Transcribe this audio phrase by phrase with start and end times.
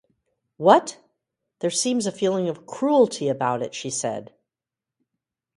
[0.57, 0.97] “What?”
[1.59, 4.33] “There seems a feeling of cruelty about it,” she said.